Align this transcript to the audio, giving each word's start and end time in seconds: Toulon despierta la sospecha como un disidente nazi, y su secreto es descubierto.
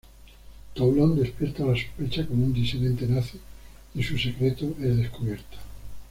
Toulon 0.73 1.15
despierta 1.15 1.63
la 1.63 1.75
sospecha 1.77 2.25
como 2.25 2.43
un 2.45 2.53
disidente 2.53 3.05
nazi, 3.05 3.37
y 3.93 4.01
su 4.01 4.17
secreto 4.17 4.73
es 4.81 4.97
descubierto. 4.97 5.57